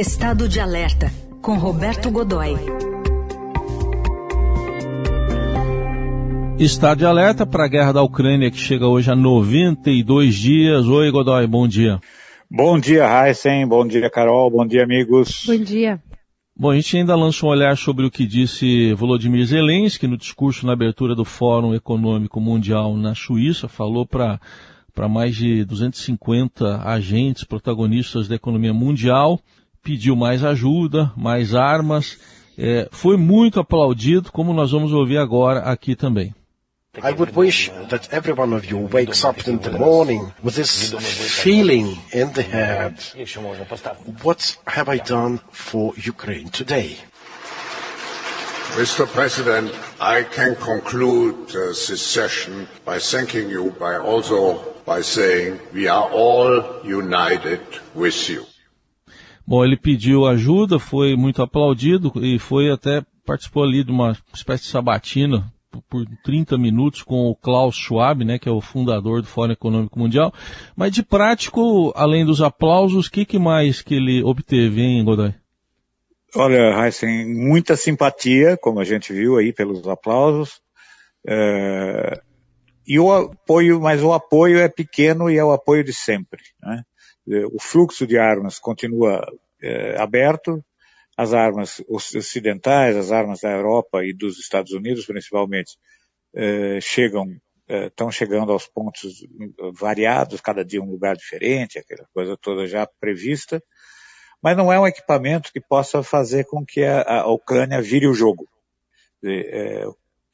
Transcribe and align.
Estado 0.00 0.48
de 0.48 0.58
Alerta, 0.58 1.12
com 1.42 1.58
Roberto 1.58 2.10
Godoy. 2.10 2.54
Estado 6.58 7.00
de 7.00 7.04
alerta 7.04 7.44
para 7.44 7.66
a 7.66 7.68
guerra 7.68 7.92
da 7.92 8.02
Ucrânia 8.02 8.50
que 8.50 8.56
chega 8.56 8.86
hoje 8.86 9.10
a 9.10 9.14
92 9.14 10.34
dias. 10.34 10.86
Oi, 10.86 11.10
Godoy, 11.10 11.46
bom 11.46 11.68
dia. 11.68 12.00
Bom 12.50 12.78
dia, 12.78 13.04
Heisen. 13.04 13.66
Bom 13.66 13.86
dia, 13.86 14.08
Carol. 14.08 14.50
Bom 14.50 14.66
dia, 14.66 14.84
amigos. 14.84 15.44
Bom 15.46 15.62
dia. 15.62 16.02
Bom, 16.56 16.70
a 16.70 16.76
gente 16.76 16.96
ainda 16.96 17.14
lança 17.14 17.44
um 17.44 17.50
olhar 17.50 17.76
sobre 17.76 18.06
o 18.06 18.10
que 18.10 18.26
disse 18.26 18.94
Volodymyr 18.94 19.44
Zelensky 19.44 20.06
no 20.06 20.16
discurso 20.16 20.64
na 20.64 20.72
abertura 20.72 21.14
do 21.14 21.26
Fórum 21.26 21.74
Econômico 21.74 22.40
Mundial 22.40 22.96
na 22.96 23.14
Suíça. 23.14 23.68
Falou 23.68 24.06
para 24.06 24.40
para 24.94 25.08
mais 25.08 25.36
de 25.36 25.64
250 25.64 26.82
agentes 26.82 27.44
protagonistas 27.44 28.28
da 28.28 28.34
economia 28.34 28.74
mundial, 28.74 29.40
pediu 29.82 30.14
mais 30.14 30.44
ajuda, 30.44 31.12
mais 31.16 31.54
armas, 31.54 32.18
é, 32.58 32.88
foi 32.90 33.16
muito 33.16 33.58
aplaudido, 33.58 34.30
como 34.30 34.52
nós 34.52 34.72
vamos 34.72 34.92
ouvir 34.92 35.18
agora 35.18 35.60
aqui 35.60 35.96
também. 35.96 36.34
I 36.98 37.12
would 37.12 37.36
wish 37.36 37.70
that 37.88 38.08
every 38.12 38.32
one 38.32 38.52
of 38.52 38.68
you 38.68 38.88
wakes 38.92 39.24
up 39.24 39.48
in 39.48 39.58
the 39.58 39.70
morning 39.70 40.32
with 40.42 40.56
this 40.56 40.92
feeling 41.40 41.96
in 42.12 42.32
the 42.32 42.42
head. 42.42 42.96
What 44.24 44.58
have 44.66 44.88
I 44.88 44.98
done 44.98 45.38
for 45.52 45.94
Ukraine 45.96 46.48
today? 46.50 46.96
Mr. 48.76 49.06
President, 49.06 49.72
I 50.00 50.24
can 50.24 50.56
conclude 50.56 51.50
uh, 51.50 51.68
this 51.68 52.02
session 52.04 52.66
by 52.84 52.98
thanking 52.98 53.48
you, 53.48 53.70
by 53.78 53.96
also 53.98 54.58
by 54.84 55.02
saying 55.02 55.60
we 55.72 55.86
are 55.86 56.08
all 56.10 56.80
united 56.84 57.60
with 57.94 58.28
you. 58.28 58.49
Bom, 59.50 59.64
ele 59.64 59.76
pediu 59.76 60.26
ajuda, 60.26 60.78
foi 60.78 61.16
muito 61.16 61.42
aplaudido 61.42 62.12
e 62.22 62.38
foi 62.38 62.70
até 62.70 63.02
participou 63.26 63.64
ali 63.64 63.82
de 63.82 63.90
uma 63.90 64.16
espécie 64.32 64.62
de 64.62 64.70
sabatina 64.70 65.52
por 65.88 66.06
30 66.22 66.56
minutos 66.56 67.02
com 67.02 67.26
o 67.26 67.34
Klaus 67.34 67.74
Schwab, 67.74 68.24
né, 68.24 68.38
que 68.38 68.48
é 68.48 68.52
o 68.52 68.60
fundador 68.60 69.22
do 69.22 69.26
Fórum 69.26 69.50
Econômico 69.50 69.98
Mundial. 69.98 70.32
Mas 70.76 70.92
de 70.92 71.02
prático, 71.02 71.92
além 71.96 72.24
dos 72.24 72.40
aplausos, 72.40 73.08
o 73.08 73.10
que, 73.10 73.24
que 73.24 73.40
mais 73.40 73.82
que 73.82 73.96
ele 73.96 74.22
obteve, 74.22 74.82
hein, 74.82 75.04
Godoy? 75.04 75.34
Olha, 76.36 76.86
Heisen, 76.86 77.26
muita 77.26 77.76
simpatia, 77.76 78.56
como 78.56 78.78
a 78.78 78.84
gente 78.84 79.12
viu 79.12 79.36
aí 79.36 79.52
pelos 79.52 79.84
aplausos. 79.88 80.60
É... 81.26 82.20
E 82.86 83.00
o 83.00 83.12
apoio, 83.12 83.80
mas 83.80 84.00
o 84.00 84.12
apoio 84.12 84.60
é 84.60 84.68
pequeno 84.68 85.28
e 85.28 85.36
é 85.36 85.44
o 85.44 85.50
apoio 85.50 85.82
de 85.82 85.92
sempre. 85.92 86.40
Né? 86.62 86.84
O 87.52 87.60
fluxo 87.60 88.06
de 88.06 88.18
armas 88.18 88.58
continua 88.58 89.24
é, 89.62 90.00
aberto, 90.00 90.64
as 91.16 91.34
armas 91.34 91.82
ocidentais, 91.86 92.96
as 92.96 93.12
armas 93.12 93.40
da 93.40 93.50
Europa 93.50 94.02
e 94.02 94.12
dos 94.14 94.38
Estados 94.38 94.72
Unidos, 94.72 95.04
principalmente, 95.04 95.76
eh, 96.34 96.80
chegam, 96.80 97.26
estão 97.68 98.08
eh, 98.08 98.12
chegando 98.12 98.52
aos 98.52 98.66
pontos 98.66 99.26
variados, 99.74 100.40
cada 100.40 100.64
dia 100.64 100.82
um 100.82 100.90
lugar 100.90 101.14
diferente, 101.16 101.78
aquela 101.78 102.06
coisa 102.14 102.38
toda 102.40 102.66
já 102.66 102.86
prevista, 102.98 103.62
mas 104.42 104.56
não 104.56 104.72
é 104.72 104.80
um 104.80 104.86
equipamento 104.86 105.52
que 105.52 105.60
possa 105.60 106.02
fazer 106.02 106.44
com 106.46 106.64
que 106.64 106.82
a, 106.82 107.02
a 107.02 107.26
Ucrânia 107.30 107.82
vire 107.82 108.06
o 108.06 108.14
jogo, 108.14 108.48
eh, 109.22 109.84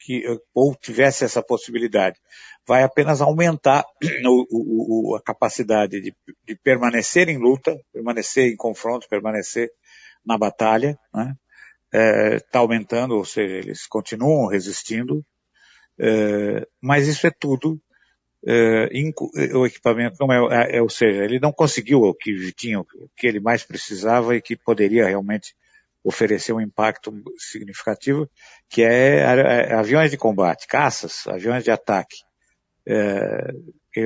que, 0.07 0.23
ou 0.55 0.73
tivesse 0.77 1.25
essa 1.25 1.43
possibilidade. 1.43 2.17
Vai 2.65 2.85
apenas 2.85 3.21
aumentar 3.21 3.85
o, 4.25 5.11
o, 5.11 5.17
a 5.17 5.21
capacidade 5.21 6.01
de, 6.01 6.15
de 6.47 6.57
permanecer 6.63 7.29
em 7.29 7.39
luta, 7.39 7.77
permanecer 7.93 8.53
em 8.53 8.57
confronto, 8.57 9.09
permanecer 9.09 9.69
na 10.25 10.39
batalha, 10.39 10.97
né? 11.13 11.35
está 11.93 11.99
é, 11.99 12.39
tá 12.39 12.59
aumentando, 12.61 13.17
ou 13.17 13.25
seja, 13.25 13.57
eles 13.57 13.85
continuam 13.87 14.47
resistindo, 14.47 15.25
é, 15.99 16.65
mas 16.81 17.09
isso 17.09 17.27
é 17.27 17.31
tudo, 17.31 17.81
é, 18.47 18.89
o 19.57 19.67
equipamento 19.67 20.17
não 20.21 20.33
é, 20.33 20.71
é, 20.71 20.77
é, 20.77 20.83
ou 20.83 20.89
seja, 20.89 21.25
ele 21.25 21.41
não 21.41 21.53
conseguiu 21.53 22.03
o 22.03 22.15
que 22.15 22.53
tinha, 22.53 22.79
o 22.79 22.87
que 23.17 23.27
ele 23.27 23.41
mais 23.41 23.65
precisava 23.65 24.37
e 24.37 24.43
que 24.43 24.57
poderia 24.57 25.07
realmente 25.07 25.55
oferecer 26.07 26.53
um 26.53 26.61
impacto 26.61 27.13
significativo, 27.37 28.31
que 28.71 28.85
é, 28.85 29.19
é 29.19 29.75
aviões 29.75 30.09
de 30.09 30.17
combate, 30.17 30.69
caças, 30.69 31.27
aviões 31.27 31.65
de 31.65 31.71
ataque. 31.73 32.19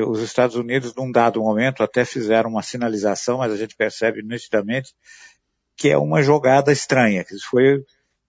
os 0.06 0.22
Estados 0.22 0.56
Unidos, 0.56 0.94
num 0.94 1.12
dado 1.12 1.42
momento, 1.42 1.82
até 1.82 2.06
fizeram 2.06 2.48
uma 2.48 2.62
sinalização, 2.62 3.38
mas 3.38 3.52
a 3.52 3.56
gente 3.56 3.76
percebe 3.76 4.22
nitidamente 4.22 4.94
que 5.76 5.90
é 5.90 5.98
uma 5.98 6.22
jogada 6.22 6.72
estranha, 6.72 7.22
que 7.22 7.38
foi 7.38 7.84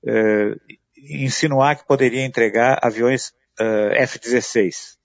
é, 0.05 0.55
insinuar 0.97 1.77
que 1.77 1.87
poderia 1.87 2.25
entregar 2.25 2.77
aviões 2.81 3.33
é, 3.57 4.03
F-16. 4.03 4.97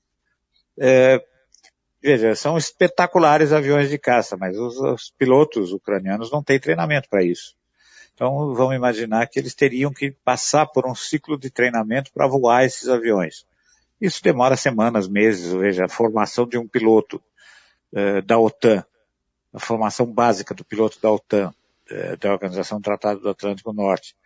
É, 0.78 1.20
veja, 2.02 2.34
são 2.34 2.58
espetaculares 2.58 3.52
aviões 3.52 3.88
de 3.90 3.98
caça, 3.98 4.36
mas 4.36 4.56
os, 4.56 4.76
os 4.76 5.12
pilotos 5.16 5.72
ucranianos 5.72 6.32
não 6.32 6.42
têm 6.42 6.58
treinamento 6.58 7.08
para 7.08 7.24
isso. 7.24 7.54
Então, 8.16 8.54
vamos 8.54 8.74
imaginar 8.74 9.26
que 9.26 9.38
eles 9.38 9.54
teriam 9.54 9.92
que 9.92 10.10
passar 10.10 10.64
por 10.64 10.86
um 10.86 10.94
ciclo 10.94 11.38
de 11.38 11.50
treinamento 11.50 12.10
para 12.10 12.26
voar 12.26 12.64
esses 12.64 12.88
aviões. 12.88 13.46
Isso 14.00 14.22
demora 14.22 14.56
semanas, 14.56 15.06
meses, 15.06 15.52
veja, 15.52 15.84
a 15.84 15.88
formação 15.88 16.48
de 16.48 16.56
um 16.56 16.66
piloto 16.66 17.22
uh, 17.92 18.22
da 18.22 18.38
OTAN, 18.38 18.82
a 19.52 19.60
formação 19.60 20.06
básica 20.06 20.54
do 20.54 20.64
piloto 20.64 20.98
da 20.98 21.10
OTAN, 21.10 21.52
eh, 21.90 22.16
da 22.16 22.32
Organização 22.32 22.78
do 22.78 22.84
Tratado 22.84 23.20
do 23.20 23.28
Atlântico 23.28 23.72
Norte, 23.72 24.16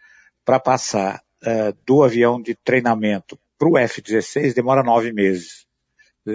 para 0.45 0.61
passar 0.61 1.21
uh, 1.43 1.77
do 1.84 2.05
avião 2.05 2.41
de 2.41 2.55
treinamento 2.55 3.37
para 3.59 3.69
o 3.69 3.77
F-16 3.77 4.55
demora 4.55 4.83
nove 4.83 5.12
meses. 5.12 5.67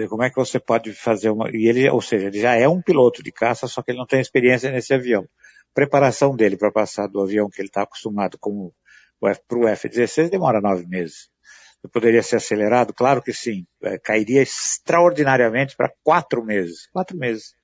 Como 0.08 0.22
é 0.22 0.30
que 0.30 0.36
você 0.36 0.60
pode 0.60 0.92
fazer 0.92 1.30
uma. 1.30 1.50
E 1.50 1.66
ele, 1.66 1.88
ou 1.88 2.00
seja, 2.00 2.26
ele 2.26 2.38
já 2.38 2.54
é 2.54 2.68
um 2.68 2.82
piloto 2.82 3.22
de 3.22 3.32
caça, 3.32 3.66
só 3.66 3.82
que 3.82 3.90
ele 3.90 3.98
não 3.98 4.06
tem 4.06 4.20
experiência 4.20 4.70
nesse 4.70 4.94
avião. 4.94 5.26
Preparação 5.76 6.34
dele 6.34 6.56
para 6.56 6.72
passar 6.72 7.06
do 7.06 7.20
avião 7.20 7.50
que 7.50 7.60
ele 7.60 7.68
está 7.68 7.82
acostumado 7.82 8.38
com 8.38 8.72
para 9.20 9.58
o 9.58 9.68
F-16 9.68 10.30
demora 10.30 10.58
nove 10.58 10.86
meses. 10.86 11.28
Poderia 11.92 12.22
ser 12.22 12.36
acelerado? 12.36 12.94
Claro 12.94 13.22
que 13.22 13.30
sim. 13.30 13.66
É, 13.82 13.98
cairia 13.98 14.40
extraordinariamente 14.40 15.76
para 15.76 15.92
quatro 16.02 16.42
meses. 16.42 16.88
Quatro 16.90 17.14
meses. 17.14 17.54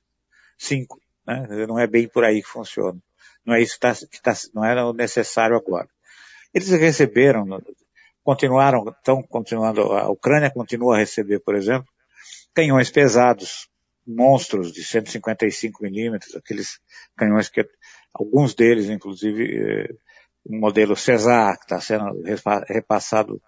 Cinco. 0.59 1.01
Né? 1.27 1.67
Não 1.67 1.79
é 1.79 1.87
bem 1.87 2.07
por 2.07 2.23
aí 2.23 2.43
que 2.43 2.49
funciona. 2.49 2.99
Não 3.47 3.55
é 3.55 3.63
isso 3.63 3.75
que, 3.75 3.81
tá, 3.81 3.95
que 3.95 4.21
tá, 4.21 4.35
não 4.55 4.63
era 4.63 4.87
o 4.87 4.93
necessário 4.93 5.57
agora. 5.57 5.89
Eles 6.53 6.69
receberam, 6.69 7.63
continuaram, 8.23 8.87
estão 8.91 9.23
continuando, 9.23 9.81
a 9.81 10.11
Ucrânia 10.11 10.51
continua 10.51 10.97
a 10.97 10.99
receber, 10.99 11.41
por 11.41 11.55
exemplo, 11.55 11.89
canhões 12.55 12.91
pesados, 12.91 13.71
monstros 14.07 14.73
de 14.73 14.85
155 14.85 15.83
milímetros, 15.83 16.35
aqueles 16.37 16.79
canhões 17.17 17.49
que, 17.49 17.67
alguns 18.13 18.55
deles, 18.55 18.89
inclusive, 18.89 19.45
eh, 19.59 19.95
o 20.45 20.57
modelo 20.57 20.97
César, 20.97 21.57
que 21.57 21.65
está 21.65 21.81
sendo 21.81 22.23
repassado 22.69 23.41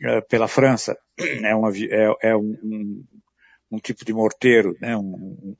eh, 0.00 0.20
pela 0.22 0.48
França, 0.48 0.96
é, 1.18 1.54
uma, 1.54 1.70
é, 1.76 2.30
é 2.30 2.36
um, 2.36 2.58
um, 2.62 3.04
um, 3.72 3.78
tipo 3.78 4.04
de 4.04 4.12
morteiro, 4.12 4.76
né, 4.80 4.96
um, 4.96 5.56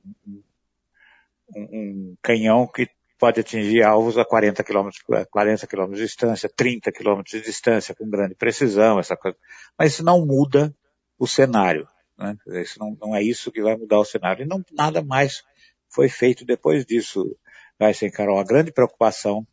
um 1.55 2.15
canhão 2.21 2.67
que 2.67 2.89
pode 3.23 3.39
atingir 3.39 3.83
alvos 3.83 4.17
a 4.17 4.25
40 4.25 4.63
km, 4.63 4.89
40 5.31 5.67
km 5.67 5.91
de 5.91 6.01
distância, 6.01 6.49
30 6.53 6.91
km 6.91 7.21
de 7.25 7.41
distância, 7.41 7.95
com 7.95 8.09
grande 8.09 8.35
precisão, 8.35 8.99
essa 8.99 9.15
coisa. 9.15 9.37
Mas 9.77 9.93
isso 9.93 10.03
não 10.03 10.25
muda 10.25 10.75
o 11.17 11.25
cenário. 11.25 11.87
Né? 12.17 12.35
Isso 12.61 12.77
não, 12.79 12.97
não, 12.99 13.15
é 13.15 13.23
isso 13.23 13.49
que 13.51 13.61
vai 13.61 13.77
mudar 13.77 13.99
o 13.99 14.05
cenário. 14.05 14.43
E 14.43 14.47
não, 14.47 14.61
nada 14.73 15.01
mais 15.01 15.41
foi 15.89 16.09
feito 16.09 16.43
depois 16.43 16.85
disso, 16.85 17.37
vai 17.83 17.93
ser, 17.93 18.11
Carol. 18.11 18.39
A 18.39 18.43
grande 18.43 18.71
preocupação 18.71 19.45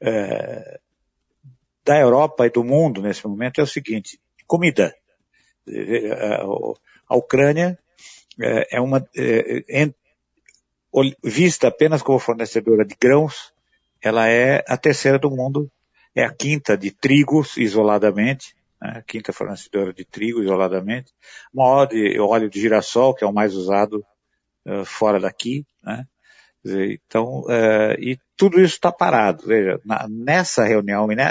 é, 0.00 0.80
da 1.84 1.98
Europa 1.98 2.46
e 2.46 2.50
do 2.50 2.64
mundo 2.64 3.02
nesse 3.02 3.26
momento 3.26 3.60
é 3.60 3.64
o 3.64 3.66
seguinte, 3.66 4.20
comida. 4.46 4.94
A 7.08 7.16
Ucrânia 7.16 7.78
é, 8.40 8.76
é 8.76 8.80
uma, 8.80 9.06
é, 9.16 9.92
vista 11.22 11.68
apenas 11.68 12.02
como 12.02 12.18
fornecedora 12.18 12.84
de 12.84 12.94
grãos, 13.00 13.52
ela 14.00 14.28
é 14.28 14.64
a 14.68 14.76
terceira 14.76 15.18
do 15.18 15.30
mundo, 15.30 15.70
é 16.14 16.24
a 16.24 16.32
quinta 16.32 16.76
de 16.76 16.90
trigos 16.90 17.56
isoladamente, 17.56 18.54
né, 18.80 18.98
a 18.98 19.02
quinta 19.02 19.32
fornecedora 19.32 19.92
de 19.92 20.04
trigo 20.04 20.42
isoladamente, 20.42 21.12
maior 21.52 21.86
de 21.86 22.18
óleo 22.20 22.48
de 22.48 22.60
girassol, 22.60 23.14
que 23.14 23.24
é 23.24 23.26
o 23.26 23.32
mais 23.32 23.54
usado 23.54 24.04
uh, 24.66 24.84
fora 24.84 25.18
daqui, 25.18 25.66
né, 25.82 26.06
então, 26.64 27.42
uh, 27.42 27.94
e 27.98 28.18
tudo 28.36 28.58
isso 28.58 28.74
está 28.74 28.90
parado. 28.90 29.46
Veja, 29.46 29.78
na, 29.84 30.06
nessa 30.08 30.64
reunião, 30.64 31.06
né, 31.08 31.30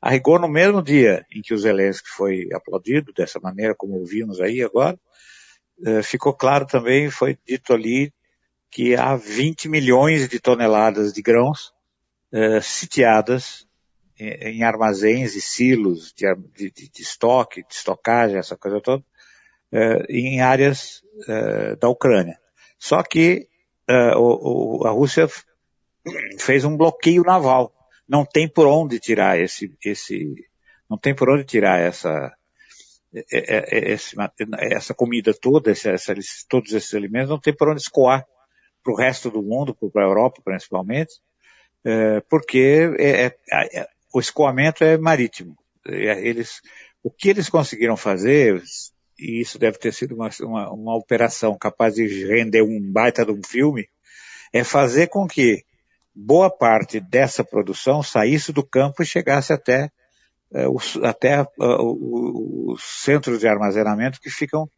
a 0.00 0.10
rigor 0.10 0.40
no 0.40 0.48
mesmo 0.48 0.82
dia 0.82 1.24
em 1.34 1.40
que 1.40 1.54
o 1.54 1.58
Zelensky 1.58 2.08
foi 2.10 2.48
aplaudido, 2.52 3.12
dessa 3.12 3.40
maneira 3.40 3.74
como 3.74 3.94
ouvimos 3.94 4.40
aí 4.40 4.62
agora, 4.62 4.98
uh, 5.78 6.02
ficou 6.02 6.34
claro 6.34 6.66
também, 6.66 7.10
foi 7.10 7.38
dito 7.46 7.72
ali 7.72 8.12
que 8.70 8.94
há 8.94 9.16
20 9.16 9.68
milhões 9.68 10.28
de 10.28 10.38
toneladas 10.38 11.12
de 11.12 11.22
grãos 11.22 11.72
uh, 12.32 12.60
sitiadas 12.60 13.66
em, 14.18 14.58
em, 14.58 14.62
armazéns 14.62 15.34
e 15.34 15.40
silos 15.40 16.12
de, 16.12 16.26
de, 16.54 16.70
de, 16.70 17.02
estoque, 17.02 17.62
de 17.66 17.74
estocagem, 17.74 18.36
essa 18.36 18.56
coisa 18.56 18.80
toda, 18.80 19.02
em 20.10 20.42
áreas 20.42 21.02
da 21.80 21.88
Ucrânia. 21.88 22.38
Só 22.78 23.02
que 23.02 23.48
o, 24.16 24.80
o, 24.80 24.86
a 24.86 24.90
Rússia 24.90 25.28
fez 26.38 26.64
um 26.64 26.76
bloqueio 26.76 27.22
naval. 27.22 27.72
Não 28.08 28.24
tem 28.24 28.48
por 28.48 28.66
onde 28.66 28.98
tirar 28.98 29.38
esse, 29.38 29.72
esse 29.84 30.34
não 30.88 30.98
tem 30.98 31.14
por 31.14 31.30
onde 31.30 31.44
tirar 31.44 31.80
essa, 31.80 32.34
essa 34.58 34.94
comida 34.94 35.32
toda, 35.32 35.70
essa, 35.70 36.14
todos 36.48 36.72
esses 36.72 36.92
alimentos, 36.94 37.30
não 37.30 37.40
tem 37.40 37.54
por 37.54 37.68
onde 37.68 37.80
escoar 37.80 38.26
para 38.82 38.92
o 38.92 38.96
resto 38.96 39.30
do 39.30 39.42
mundo, 39.42 39.74
para 39.74 40.02
a 40.02 40.08
Europa 40.08 40.42
principalmente, 40.44 41.14
é, 41.84 42.20
porque 42.28 42.90
é, 42.98 43.26
é, 43.26 43.36
é, 43.80 43.88
o 44.12 44.20
escoamento 44.20 44.84
é 44.84 44.98
marítimo. 44.98 45.56
É, 45.86 46.26
eles, 46.26 46.60
o 47.02 47.10
que 47.10 47.30
eles 47.30 47.48
conseguiram 47.48 47.96
fazer, 47.96 48.62
e 49.18 49.40
isso 49.40 49.58
deve 49.58 49.78
ter 49.78 49.92
sido 49.92 50.14
uma, 50.14 50.30
uma, 50.40 50.72
uma 50.72 50.96
operação 50.96 51.56
capaz 51.56 51.94
de 51.94 52.06
render 52.26 52.62
um 52.62 52.80
baita 52.80 53.24
de 53.24 53.32
um 53.32 53.40
filme, 53.42 53.88
é 54.52 54.64
fazer 54.64 55.08
com 55.08 55.26
que 55.26 55.64
boa 56.14 56.50
parte 56.50 57.00
dessa 57.00 57.42
produção 57.42 58.02
saísse 58.02 58.52
do 58.52 58.62
campo 58.62 59.02
e 59.02 59.06
chegasse 59.06 59.52
até, 59.52 59.90
uh, 60.52 60.74
os, 60.74 60.96
até 61.02 61.42
uh, 61.42 62.72
os 62.72 62.82
centros 63.02 63.40
de 63.40 63.48
armazenamento 63.48 64.20
que 64.20 64.30
ficam 64.30 64.68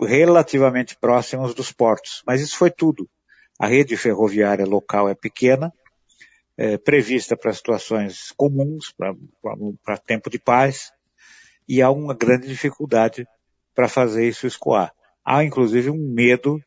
relativamente 0.00 0.96
próximos 0.96 1.54
dos 1.54 1.70
portos. 1.70 2.22
Mas 2.26 2.40
isso 2.40 2.56
foi 2.56 2.70
tudo. 2.70 3.08
A 3.58 3.66
rede 3.66 3.96
ferroviária 3.96 4.66
local 4.66 5.08
é 5.08 5.14
pequena, 5.14 5.72
é, 6.56 6.76
prevista 6.76 7.36
para 7.36 7.52
situações 7.52 8.32
comuns, 8.36 8.92
para 9.84 9.96
tempo 9.98 10.28
de 10.28 10.38
paz, 10.38 10.92
e 11.68 11.80
há 11.80 11.90
uma 11.90 12.14
grande 12.14 12.48
dificuldade 12.48 13.26
para 13.74 13.88
fazer 13.88 14.26
isso 14.26 14.46
escoar. 14.46 14.92
Há, 15.24 15.44
inclusive, 15.44 15.90
um 15.90 16.12
medo 16.12 16.60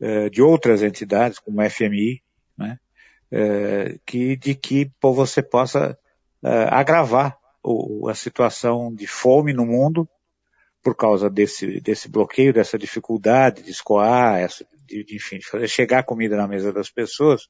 é, 0.00 0.28
de 0.28 0.42
outras 0.42 0.82
entidades, 0.82 1.38
como 1.38 1.60
o 1.60 1.70
FMI, 1.70 2.22
né, 2.56 2.78
é, 3.30 3.98
que, 4.04 4.36
de 4.36 4.54
que 4.54 4.90
você 5.00 5.42
possa 5.42 5.98
é, 6.42 6.68
agravar 6.70 7.38
o, 7.62 8.08
a 8.08 8.14
situação 8.14 8.94
de 8.94 9.06
fome 9.06 9.52
no 9.52 9.66
mundo 9.66 10.08
por 10.82 10.94
causa 10.94 11.28
desse, 11.28 11.80
desse 11.80 12.08
bloqueio, 12.08 12.52
dessa 12.52 12.78
dificuldade 12.78 13.62
de 13.62 13.70
escoar, 13.70 14.38
essa, 14.38 14.64
de, 14.86 15.02
de, 15.02 15.16
enfim, 15.16 15.38
de 15.38 15.46
fazer 15.46 15.66
chegar 15.66 16.04
comida 16.04 16.36
na 16.36 16.46
mesa 16.46 16.72
das 16.72 16.88
pessoas, 16.88 17.48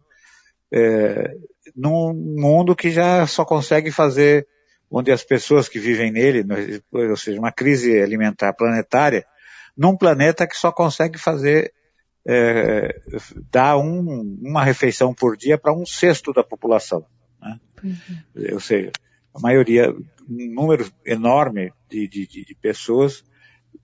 é, 0.72 1.36
num 1.74 2.14
mundo 2.14 2.74
que 2.74 2.90
já 2.90 3.26
só 3.26 3.44
consegue 3.44 3.90
fazer, 3.90 4.46
onde 4.90 5.10
as 5.10 5.24
pessoas 5.24 5.68
que 5.68 5.78
vivem 5.78 6.10
nele, 6.10 6.44
ou 6.92 7.16
seja, 7.16 7.38
uma 7.38 7.52
crise 7.52 8.00
alimentar 8.00 8.52
planetária, 8.52 9.26
num 9.76 9.96
planeta 9.96 10.46
que 10.46 10.56
só 10.56 10.72
consegue 10.72 11.18
fazer, 11.18 11.72
é, 12.26 12.98
dar 13.50 13.76
um, 13.76 14.38
uma 14.42 14.64
refeição 14.64 15.12
por 15.12 15.36
dia 15.36 15.58
para 15.58 15.74
um 15.74 15.84
sexto 15.84 16.32
da 16.32 16.42
população. 16.42 17.04
Né? 17.40 17.60
Uhum. 17.84 18.54
Ou 18.54 18.60
seja, 18.60 18.90
a 19.34 19.40
maioria, 19.40 19.90
um 19.90 20.54
número 20.54 20.90
enorme 21.04 21.72
de, 21.90 22.08
de, 22.08 22.26
de 22.26 22.54
pessoas 22.60 23.22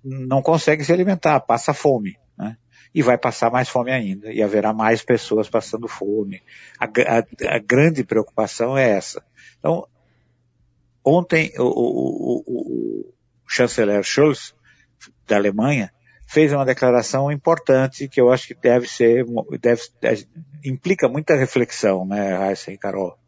não 0.02 0.40
consegue 0.40 0.84
se 0.84 0.92
alimentar, 0.92 1.40
passa 1.40 1.74
fome, 1.74 2.16
né? 2.36 2.56
E 2.94 3.02
vai 3.02 3.16
passar 3.16 3.50
mais 3.50 3.68
fome 3.68 3.90
ainda, 3.90 4.32
e 4.32 4.42
haverá 4.42 4.72
mais 4.72 5.02
pessoas 5.02 5.48
passando 5.48 5.88
fome. 5.88 6.42
A, 6.78 6.84
a, 6.84 7.56
a 7.56 7.58
grande 7.58 8.04
preocupação 8.04 8.76
é 8.76 8.90
essa. 8.90 9.24
Então, 9.58 9.86
ontem 11.04 11.52
o, 11.58 11.62
o, 11.64 12.44
o, 12.46 13.00
o 13.08 13.14
chanceler 13.46 14.02
Scholz, 14.02 14.54
da 15.26 15.36
Alemanha, 15.36 15.92
fez 16.26 16.52
uma 16.52 16.64
declaração 16.64 17.30
importante 17.30 18.08
que 18.08 18.20
eu 18.20 18.32
acho 18.32 18.48
que 18.48 18.54
deve 18.54 18.88
ser, 18.88 19.26
deve, 19.60 20.26
implica 20.64 21.08
muita 21.08 21.36
reflexão, 21.36 22.06
né, 22.06 22.34
Raíssa 22.34 22.72
e 22.72 22.78
Carol, 22.78 23.18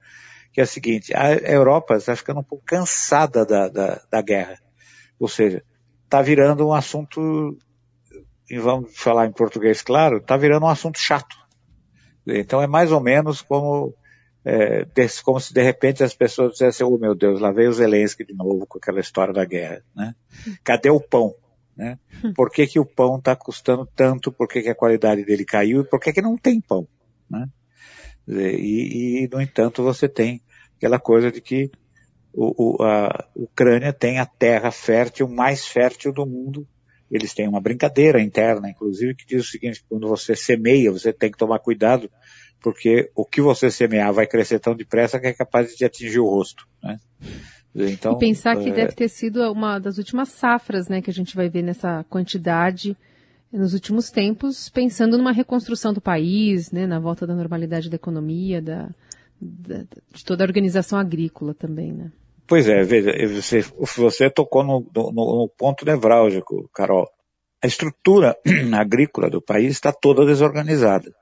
que 0.53 0.61
é 0.61 0.65
a 0.65 0.67
seguinte, 0.67 1.13
a 1.15 1.35
Europa 1.35 1.97
está 1.97 2.17
ficando 2.17 2.41
um 2.41 2.45
pouco 2.45 2.65
cansada 2.65 3.45
da, 3.45 3.69
da, 3.69 4.01
da 4.11 4.23
guerra. 4.23 4.59
Ou 5.19 5.29
seja, 5.29 5.63
está 6.05 6.23
virando 6.23 6.67
um 6.67 6.73
assunto, 6.73 7.59
e 8.49 8.59
vamos 8.59 8.97
falar 8.97 9.27
em 9.27 9.33
português 9.33 9.83
claro, 9.83 10.19
está 10.19 10.37
virando 10.37 10.65
um 10.65 10.71
assunto 10.71 10.99
chato. 10.99 11.37
Então 12.27 12.63
é 12.63 12.67
mais 12.67 12.91
ou 12.91 13.01
menos 13.01 13.43
como, 13.43 13.95
é, 14.45 14.87
como 15.25 15.41
se 15.41 15.55
de 15.55 15.63
repente 15.63 16.05
as 16.05 16.15
pessoas 16.15 16.53
dissessem, 16.53 16.87
oh 16.87 16.99
meu 16.99 17.15
Deus, 17.15 17.41
lá 17.41 17.51
veio 17.51 17.71
o 17.71 17.73
Zelensky 17.73 18.25
de 18.25 18.35
novo 18.35 18.67
com 18.67 18.79
aquela 18.79 19.01
história 19.01 19.33
da 19.33 19.45
guerra. 19.45 19.83
Né? 19.97 20.15
Cadê 20.63 20.91
o 20.91 21.01
pão? 21.01 21.35
Né? 21.77 21.99
Por 22.37 22.51
que, 22.51 22.67
que 22.67 22.79
o 22.79 22.85
pão 22.85 23.17
está 23.17 23.35
custando 23.35 23.89
tanto? 23.97 24.31
Por 24.31 24.47
que, 24.47 24.63
que 24.63 24.69
a 24.69 24.75
qualidade 24.75 25.25
dele 25.25 25.45
caiu? 25.45 25.81
E 25.81 25.85
por 25.85 25.99
que, 25.99 26.13
que 26.13 26.23
não 26.23 26.37
tem 26.37 26.61
pão? 26.61 26.87
Né? 27.29 27.49
E, 28.29 29.25
e, 29.25 29.29
no 29.33 29.41
entanto, 29.41 29.83
você 29.83 30.09
tem 30.09 30.43
aquela 30.77 30.99
coisa 30.99 31.31
de 31.31 31.41
que 31.41 31.71
o, 32.33 32.83
o, 32.83 32.83
a 32.83 33.29
Ucrânia 33.35 33.93
tem 33.93 34.19
a 34.19 34.27
terra 34.27 34.71
fértil 34.71 35.29
mais 35.29 35.67
fértil 35.67 36.13
do 36.13 36.27
mundo. 36.27 36.67
Eles 37.11 37.35
têm 37.35 37.47
uma 37.47 37.61
brincadeira 37.61 38.21
interna, 38.21 38.69
inclusive, 38.69 39.15
que 39.15 39.27
diz 39.27 39.47
o 39.47 39.51
seguinte, 39.51 39.85
quando 39.89 40.09
você 40.09 40.35
semeia, 40.35 40.91
você 40.91 41.13
tem 41.13 41.31
que 41.31 41.39
tomar 41.39 41.59
cuidado, 41.61 42.11
porque 42.65 43.11
o 43.15 43.27
que 43.27 43.43
você 43.43 43.71
semear 43.71 44.11
vai 44.11 44.27
crescer 44.27 44.59
tão 44.59 44.75
depressa 44.75 45.21
que 45.21 45.27
é 45.27 45.35
capaz 45.35 45.77
de 45.77 45.85
atingir 45.85 46.19
o 46.19 46.27
rosto. 46.27 46.67
Né? 46.83 46.99
Então, 47.75 48.15
e 48.15 48.19
pensar 48.19 48.57
que 48.57 48.71
é... 48.71 48.73
deve 48.73 48.93
ter 48.93 49.09
sido 49.11 49.53
uma 49.53 49.79
das 49.79 49.99
últimas 49.99 50.31
safras 50.31 50.89
né, 50.89 51.03
que 51.03 51.11
a 51.11 51.13
gente 51.13 51.37
vai 51.37 51.51
ver 51.51 51.61
nessa 51.61 52.03
quantidade 52.05 52.97
nos 53.53 53.75
últimos 53.75 54.11
tempos, 54.11 54.71
pensando 54.71 55.19
numa 55.19 55.31
reconstrução 55.31 55.93
do 55.93 56.01
país, 56.01 56.73
né, 56.73 56.87
na 56.87 56.99
volta 56.99 57.27
da 57.27 57.35
normalidade 57.35 57.91
da 57.91 57.97
economia, 57.97 58.63
da, 58.63 58.89
da, 59.39 59.85
de 60.13 60.25
toda 60.25 60.43
a 60.43 60.47
organização 60.47 60.99
agrícola 60.99 61.53
também, 61.53 61.93
né? 61.93 62.11
Pois 62.47 62.67
é, 62.67 62.83
veja, 62.83 63.13
você, 63.29 63.61
você 63.97 64.31
tocou 64.31 64.65
no, 64.65 64.81
no, 64.95 65.13
no 65.13 65.51
ponto 65.57 65.85
nevrálgico, 65.85 66.69
Carol. 66.75 67.09
A 67.63 67.67
estrutura 67.67 68.37
agrícola 68.75 69.29
do 69.29 69.41
país 69.41 69.73
está 69.73 69.93
toda 69.93 70.27
desorganizada. 70.27 71.15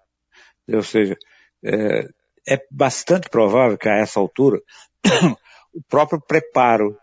Ou 0.68 0.82
seja, 0.82 1.16
é, 1.64 2.08
é 2.48 2.66
bastante 2.70 3.28
provável 3.28 3.78
que 3.78 3.88
a 3.88 3.96
essa 3.96 4.18
altura 4.18 4.60
o 5.72 5.82
próprio 5.88 6.20
preparo 6.20 6.96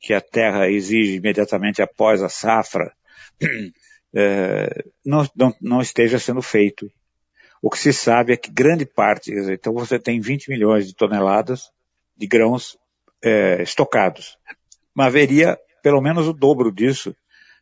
que 0.00 0.12
a 0.12 0.20
terra 0.20 0.68
exige 0.68 1.16
imediatamente 1.16 1.82
após 1.82 2.22
a 2.22 2.28
safra 2.28 2.92
é, 4.14 4.84
não, 5.04 5.26
não, 5.34 5.54
não, 5.60 5.80
esteja 5.80 6.18
sendo 6.18 6.42
feito. 6.42 6.90
O 7.60 7.70
que 7.70 7.78
se 7.78 7.92
sabe 7.92 8.34
é 8.34 8.36
que 8.36 8.50
grande 8.50 8.84
parte, 8.84 9.32
então 9.32 9.72
você 9.72 9.98
tem 9.98 10.20
20 10.20 10.50
milhões 10.50 10.86
de 10.86 10.94
toneladas 10.94 11.70
de 12.16 12.26
grãos 12.26 12.76
é, 13.22 13.62
estocados. 13.62 14.38
Mas 14.94 15.06
haveria 15.06 15.58
pelo 15.82 16.00
menos 16.00 16.28
o 16.28 16.32
dobro 16.32 16.70
disso 16.70 17.14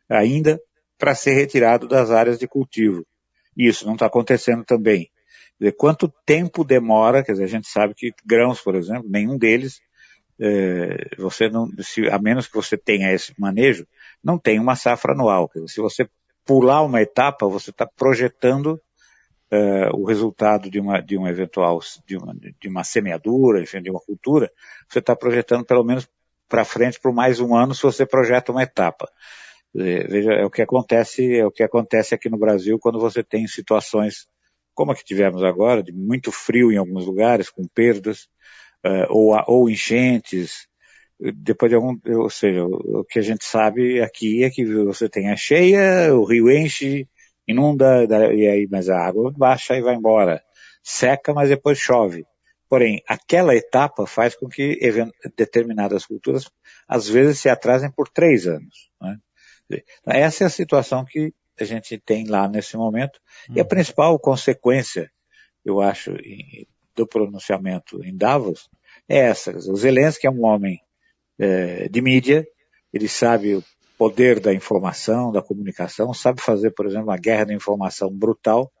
ainda 0.09 0.61
para 0.97 1.15
ser 1.15 1.33
retirado 1.33 1.87
das 1.87 2.11
áreas 2.11 2.37
de 2.37 2.47
cultivo. 2.47 3.05
Isso 3.57 3.85
não 3.85 3.93
está 3.93 4.05
acontecendo 4.05 4.63
também. 4.63 5.09
Dizer, 5.63 5.77
quanto 5.77 6.13
tempo 6.25 6.65
demora, 6.65 7.23
quer 7.23 7.31
dizer, 7.31 7.45
a 7.45 7.47
gente 7.47 7.69
sabe 7.69 7.93
que 7.95 8.11
grãos, 8.25 8.59
por 8.59 8.75
exemplo, 8.75 9.09
nenhum 9.09 9.37
deles, 9.37 9.79
é, 10.37 11.15
você 11.17 11.47
não, 11.47 11.69
se, 11.79 12.05
a 12.09 12.19
menos 12.19 12.47
que 12.47 12.53
você 12.53 12.77
tenha 12.77 13.13
esse 13.13 13.33
manejo, 13.39 13.87
não 14.21 14.37
tem 14.37 14.59
uma 14.59 14.75
safra 14.75 15.13
anual. 15.13 15.49
Dizer, 15.55 15.69
se 15.69 15.79
você 15.79 16.05
pular 16.45 16.81
uma 16.81 17.01
etapa, 17.01 17.47
você 17.47 17.69
está 17.69 17.87
projetando 17.87 18.73
uh, 19.53 19.95
o 19.97 20.03
resultado 20.03 20.69
de 20.69 20.81
uma, 20.81 20.99
de 20.99 21.17
um 21.17 21.25
eventual, 21.25 21.79
de 22.05 22.17
uma, 22.17 22.35
de 22.35 22.67
uma 22.67 22.83
semeadura, 22.83 23.61
enfim, 23.61 23.81
de 23.81 23.89
uma 23.89 24.01
cultura, 24.01 24.51
você 24.89 24.99
está 24.99 25.15
projetando 25.15 25.63
pelo 25.63 25.85
menos 25.85 26.09
para 26.49 26.65
frente 26.65 26.99
por 26.99 27.13
mais 27.13 27.39
um 27.39 27.55
ano 27.55 27.73
se 27.73 27.83
você 27.83 28.05
projeta 28.05 28.51
uma 28.51 28.63
etapa. 28.63 29.09
Veja, 29.73 30.33
é 30.33 30.45
o 30.45 30.51
que 30.51 30.61
acontece, 30.61 31.37
é 31.37 31.45
o 31.45 31.51
que 31.51 31.63
acontece 31.63 32.13
aqui 32.13 32.29
no 32.29 32.37
Brasil 32.37 32.77
quando 32.77 32.99
você 32.99 33.23
tem 33.23 33.47
situações 33.47 34.27
como 34.73 34.91
a 34.91 34.95
que 34.95 35.03
tivemos 35.03 35.43
agora, 35.43 35.83
de 35.83 35.91
muito 35.91 36.31
frio 36.31 36.71
em 36.71 36.77
alguns 36.77 37.05
lugares, 37.05 37.49
com 37.49 37.67
perdas, 37.67 38.23
uh, 38.85 39.05
ou, 39.09 39.35
ou 39.47 39.69
enchentes, 39.69 40.67
depois 41.19 41.69
de 41.69 41.75
algum, 41.75 41.97
ou 42.05 42.29
seja, 42.29 42.65
o 42.65 43.05
que 43.05 43.19
a 43.19 43.21
gente 43.21 43.45
sabe 43.45 44.01
aqui 44.01 44.43
é 44.43 44.49
que 44.49 44.65
você 44.65 45.07
tem 45.07 45.29
a 45.29 45.35
cheia, 45.35 46.13
o 46.13 46.25
rio 46.25 46.51
enche, 46.51 47.07
inunda, 47.47 48.03
e 48.33 48.47
aí, 48.47 48.67
mas 48.69 48.89
a 48.89 48.97
água 48.97 49.31
baixa 49.35 49.75
e 49.75 49.81
vai 49.81 49.95
embora. 49.95 50.43
Seca, 50.83 51.33
mas 51.33 51.49
depois 51.49 51.77
chove. 51.77 52.25
Porém, 52.67 53.01
aquela 53.07 53.55
etapa 53.55 54.05
faz 54.05 54.35
com 54.35 54.49
que 54.49 54.79
determinadas 55.37 56.05
culturas, 56.05 56.49
às 56.87 57.07
vezes, 57.07 57.39
se 57.39 57.47
atrasem 57.47 57.91
por 57.91 58.09
três 58.09 58.47
anos. 58.47 58.89
Né? 58.99 59.17
Essa 60.07 60.45
é 60.45 60.47
a 60.47 60.49
situação 60.49 61.05
que 61.05 61.33
a 61.59 61.63
gente 61.63 61.97
tem 61.99 62.27
lá 62.27 62.47
nesse 62.47 62.75
momento. 62.77 63.19
E 63.49 63.59
a 63.59 63.63
uhum. 63.63 63.67
principal 63.67 64.19
consequência, 64.19 65.11
eu 65.63 65.81
acho, 65.81 66.11
do 66.95 67.07
pronunciamento 67.07 68.03
em 68.03 68.15
Davos 68.15 68.69
é 69.07 69.17
essa. 69.19 69.51
O 69.51 69.75
Zelensky 69.75 70.27
é 70.27 70.31
um 70.31 70.45
homem 70.45 70.79
é, 71.39 71.87
de 71.89 72.01
mídia, 72.01 72.45
ele 72.91 73.07
sabe 73.07 73.55
o 73.55 73.63
poder 73.97 74.39
da 74.39 74.53
informação, 74.53 75.31
da 75.31 75.41
comunicação, 75.41 76.13
sabe 76.13 76.41
fazer, 76.41 76.71
por 76.71 76.85
exemplo, 76.85 77.07
uma 77.07 77.17
guerra 77.17 77.45
de 77.45 77.53
informação 77.53 78.09
brutal, 78.09 78.71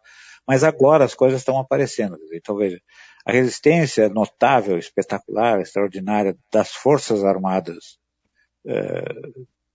mas 0.47 0.63
agora 0.63 1.05
as 1.05 1.15
coisas 1.15 1.39
estão 1.39 1.57
aparecendo. 1.57 2.17
Então, 2.33 2.55
veja, 2.55 2.79
a 3.25 3.31
resistência 3.31 4.09
notável, 4.09 4.77
espetacular, 4.77 5.61
extraordinária 5.61 6.35
das 6.51 6.73
Forças 6.73 7.23
Armadas, 7.23 7.97
é, 8.65 9.03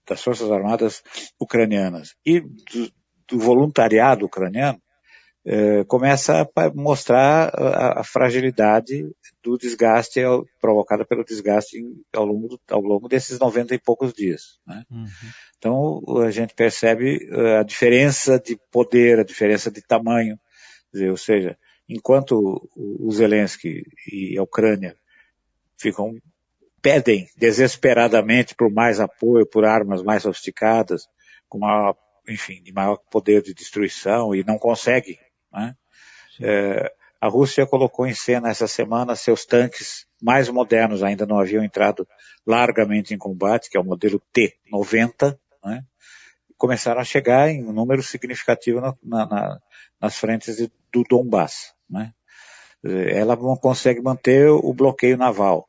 das 0.09 0.23
Forças 0.23 0.51
Armadas 0.51 1.03
ucranianas 1.39 2.15
e 2.25 2.41
do, 2.41 2.93
do 3.29 3.39
voluntariado 3.39 4.25
ucraniano, 4.25 4.81
é, 5.47 5.85
começa 5.85 6.43
a 6.43 6.71
mostrar 6.75 7.51
a, 7.55 8.01
a, 8.01 8.05
fragilidade 8.05 9.09
do 9.43 9.57
desgaste 9.57 10.21
provocada 10.61 11.07
pelo 11.07 11.25
desgaste 11.25 11.79
ao 12.15 12.27
longo, 12.27 12.61
ao 12.71 12.81
longo 12.81 13.09
desses 13.09 13.39
90 13.39 13.75
e 13.75 13.79
poucos 13.79 14.13
dias. 14.13 14.59
Né? 14.67 14.85
Uhum. 14.91 15.07
Então 15.57 16.03
a 16.23 16.31
gente 16.31 16.55
percebe 16.55 17.19
é, 17.31 17.59
a 17.59 17.63
diferença 17.63 18.39
de 18.39 18.59
poder, 18.71 19.21
a 19.21 19.25
diferença 19.25 19.71
de 19.71 19.81
tamanho, 19.81 20.39
dizer, 20.93 21.11
ou 21.11 21.17
seja, 21.17 21.57
enquanto 21.89 22.69
o 22.77 23.11
Zelensky 23.11 23.83
e 24.13 24.37
a 24.39 24.43
Ucrânia 24.43 24.97
ficam 25.79 26.15
pedem 26.83 27.29
desesperadamente 27.37 28.55
por 28.55 28.71
mais 28.71 29.01
apoio, 29.01 29.47
por 29.47 29.65
armas 29.65 30.03
mais 30.03 30.23
sofisticadas, 30.23 31.09
com 31.49 31.59
maior, 31.59 31.97
enfim, 32.29 32.63
de 32.63 32.73
maior 32.73 32.99
poder 33.11 33.43
de 33.43 33.55
destruição 33.55 34.35
e 34.35 34.45
não 34.45 34.59
consegue 34.59 35.19
né? 35.53 35.75
É, 36.41 36.93
a 37.21 37.29
Rússia 37.29 37.67
colocou 37.67 38.07
em 38.07 38.15
cena 38.15 38.49
essa 38.49 38.69
semana 38.69 39.17
seus 39.17 39.45
tanques 39.45 40.07
mais 40.23 40.49
modernos, 40.49 41.03
ainda 41.03 41.27
não 41.27 41.41
haviam 41.41 41.65
entrado 41.65 42.07
largamente 42.47 43.13
em 43.13 43.19
combate, 43.19 43.69
que 43.69 43.77
é 43.77 43.81
o 43.81 43.85
modelo 43.85 44.23
T-90, 44.33 45.37
né? 45.65 45.85
começaram 46.57 47.01
a 47.01 47.05
chegar 47.05 47.51
em 47.51 47.65
um 47.65 47.73
número 47.73 48.03
significativo 48.03 48.81
na, 48.81 48.95
na, 49.03 49.61
nas 50.01 50.17
frentes 50.17 50.57
de, 50.57 50.71
do 50.93 51.03
Donbass. 51.05 51.75
Né? 51.91 52.13
Ela 52.85 53.37
não 53.37 53.57
consegue 53.57 54.01
manter 54.01 54.49
o 54.49 54.73
bloqueio 54.73 55.17
naval. 55.17 55.68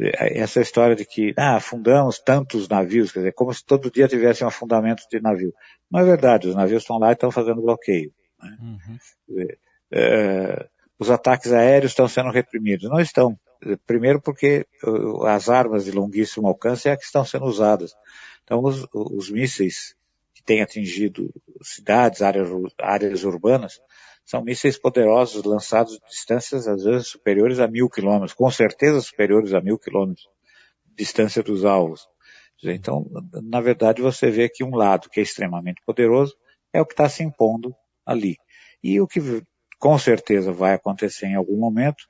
Essa 0.00 0.60
história 0.60 0.96
de 0.96 1.04
que 1.04 1.34
ah, 1.36 1.56
afundamos 1.56 2.18
tantos 2.18 2.68
navios, 2.68 3.12
quer 3.12 3.20
dizer, 3.20 3.32
como 3.32 3.52
se 3.52 3.64
todo 3.64 3.90
dia 3.90 4.08
tivesse 4.08 4.42
um 4.42 4.48
afundamento 4.48 5.02
de 5.10 5.20
navio. 5.20 5.52
Não 5.90 6.00
é 6.00 6.04
verdade, 6.04 6.48
os 6.48 6.54
navios 6.54 6.82
estão 6.82 6.98
lá 6.98 7.10
e 7.10 7.12
estão 7.12 7.30
fazendo 7.30 7.60
bloqueio. 7.60 8.12
Né? 8.42 8.56
Uhum. 8.60 9.46
É, 9.92 10.68
os 10.98 11.10
ataques 11.10 11.52
aéreos 11.52 11.92
estão 11.92 12.08
sendo 12.08 12.30
reprimidos. 12.30 12.88
Não 12.88 13.00
estão. 13.00 13.38
Primeiro 13.86 14.20
porque 14.22 14.66
as 15.26 15.48
armas 15.50 15.84
de 15.84 15.92
longuíssimo 15.92 16.46
alcance 16.46 16.88
é 16.88 16.96
que 16.96 17.04
estão 17.04 17.24
sendo 17.24 17.44
usadas. 17.44 17.92
Então 18.44 18.62
os, 18.64 18.86
os 18.92 19.30
mísseis 19.30 19.94
que 20.34 20.42
têm 20.42 20.62
atingido 20.62 21.30
cidades, 21.62 22.22
áreas, 22.22 22.48
áreas 22.80 23.24
urbanas, 23.24 23.80
são 24.30 24.44
mísseis 24.44 24.78
poderosos 24.78 25.42
lançados 25.42 25.98
distâncias 26.08 26.68
às 26.68 26.84
vezes 26.84 27.08
superiores 27.08 27.58
a 27.58 27.66
mil 27.66 27.90
quilômetros, 27.90 28.32
com 28.32 28.48
certeza 28.48 29.00
superiores 29.00 29.52
a 29.52 29.60
mil 29.60 29.76
quilômetros 29.76 30.28
de 30.86 30.94
distância 30.94 31.42
dos 31.42 31.64
alvos. 31.64 32.06
Então, 32.62 33.10
na 33.42 33.60
verdade, 33.60 34.00
você 34.00 34.30
vê 34.30 34.48
que 34.48 34.62
um 34.62 34.76
lado 34.76 35.08
que 35.10 35.18
é 35.18 35.22
extremamente 35.24 35.82
poderoso 35.84 36.36
é 36.72 36.80
o 36.80 36.86
que 36.86 36.92
está 36.92 37.08
se 37.08 37.24
impondo 37.24 37.74
ali. 38.06 38.36
E 38.80 39.00
o 39.00 39.08
que 39.08 39.20
com 39.80 39.98
certeza 39.98 40.52
vai 40.52 40.74
acontecer 40.74 41.26
em 41.26 41.34
algum 41.34 41.58
momento 41.58 42.04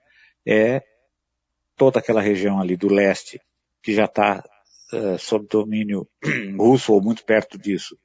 é 0.46 0.82
toda 1.74 2.00
aquela 2.00 2.20
região 2.20 2.60
ali 2.60 2.76
do 2.76 2.92
leste, 2.92 3.40
que 3.82 3.94
já 3.94 4.04
está 4.04 4.44
uh, 4.92 5.18
sob 5.18 5.46
domínio 5.48 6.06
russo 6.58 6.92
ou 6.92 7.00
muito 7.00 7.24
perto 7.24 7.56
disso, 7.56 7.96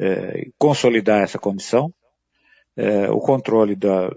uh, 0.00 0.50
consolidar 0.56 1.22
essa 1.22 1.38
condição, 1.38 1.92
uh, 2.76 3.12
o 3.12 3.20
controle 3.20 3.74
da, 3.74 4.10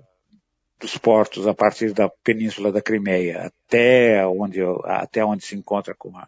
dos 0.83 0.97
portos 0.97 1.47
a 1.47 1.53
partir 1.53 1.93
da 1.93 2.09
península 2.09 2.71
da 2.71 2.81
Crimeia 2.81 3.47
até 3.47 4.25
onde, 4.27 4.59
até 4.83 5.23
onde 5.23 5.45
se 5.45 5.55
encontra 5.55 5.95
com, 5.95 6.15
a, 6.17 6.27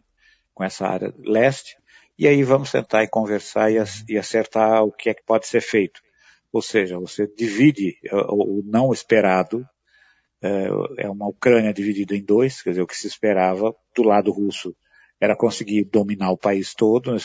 com 0.54 0.64
essa 0.64 0.88
área 0.88 1.14
leste, 1.20 1.76
e 2.18 2.28
aí 2.28 2.42
vamos 2.44 2.70
sentar 2.70 3.04
e 3.04 3.10
conversar 3.10 3.70
e, 3.70 3.76
e 4.08 4.18
acertar 4.18 4.84
o 4.84 4.92
que 4.92 5.10
é 5.10 5.14
que 5.14 5.24
pode 5.26 5.48
ser 5.48 5.62
feito. 5.62 6.00
Ou 6.54 6.62
seja, 6.62 6.98
você 6.98 7.28
divide 7.28 7.98
eh, 8.06 8.16
o 8.30 8.64
não 8.64 8.94
esperado, 8.94 9.68
eh, 10.42 10.70
é 11.00 11.10
uma 11.10 11.28
Ucrânia 11.28 11.74
dividida 11.74 12.16
em 12.16 12.24
dois, 12.24 12.62
quer 12.62 12.70
dizer, 12.70 12.82
o 12.82 12.88
que 12.88 12.96
se 12.96 13.08
esperava 13.08 13.76
do 13.94 14.04
lado 14.04 14.32
russo 14.32 14.74
era 15.20 15.36
conseguir 15.36 15.84
dominar 15.84 16.32
o 16.32 16.38
país 16.38 16.74
todo, 16.74 17.18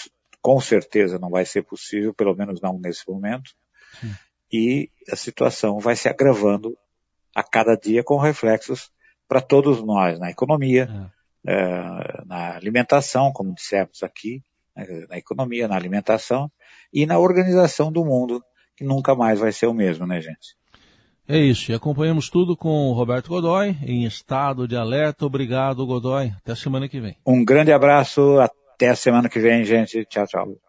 com 0.43 0.61
certeza 0.61 1.17
não 1.17 1.31
vai 1.31 1.45
ser 1.45 1.63
possível, 1.63 2.13
pelo 2.13 2.35
menos 2.35 2.61
não 2.61 2.77
nesse 2.81 3.09
momento, 3.09 3.53
Sim. 4.01 4.13
E 4.53 4.91
a 5.11 5.17
situação 5.17 5.79
vai 5.79 5.97
se 5.97 6.09
agravando 6.09 6.77
a 7.35 7.43
cada 7.43 7.77
dia 7.77 8.03
com 8.03 8.19
reflexos 8.19 8.91
para 9.29 9.41
todos 9.41 9.83
nós, 9.83 10.19
na 10.19 10.31
economia, 10.31 10.89
é. 11.47 11.53
É, 11.53 12.25
na 12.27 12.57
alimentação, 12.57 13.33
como 13.33 13.55
dissemos 13.55 14.03
aqui, 14.03 14.43
né, 14.77 15.07
na 15.09 15.17
economia, 15.17 15.69
na 15.69 15.77
alimentação 15.77 16.51
e 16.93 17.07
na 17.07 17.19
organização 17.19 17.91
do 17.91 18.05
mundo 18.05 18.43
que 18.77 18.85
nunca 18.85 19.15
mais 19.15 19.39
vai 19.39 19.53
ser 19.53 19.67
o 19.67 19.75
mesmo, 19.75 20.07
né, 20.07 20.21
gente? 20.21 20.57
É 21.29 21.39
isso, 21.39 21.71
e 21.71 21.75
acompanhamos 21.75 22.29
tudo 22.29 22.57
com 22.57 22.89
o 22.89 22.93
Roberto 22.93 23.29
Godoy, 23.29 23.77
em 23.87 24.05
estado 24.05 24.67
de 24.67 24.77
alerta. 24.77 25.25
Obrigado, 25.25 25.87
Godoy. 25.87 26.33
Até 26.37 26.53
a 26.53 26.57
semana 26.57 26.89
que 26.89 26.99
vem. 26.99 27.17
Um 27.25 27.45
grande 27.45 27.73
abraço, 27.73 28.41
até 28.41 28.89
a 28.89 28.97
semana 28.97 29.29
que 29.29 29.39
vem, 29.39 29.65
gente. 29.65 30.05
Tchau, 30.07 30.27
tchau. 30.27 30.61